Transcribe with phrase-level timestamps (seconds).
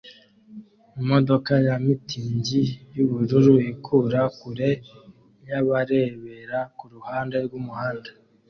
[1.01, 2.61] Imodoka ya mitingi
[2.95, 4.69] yubururu ikura kure
[5.49, 8.09] yabarebera kuruhande rwumuhanda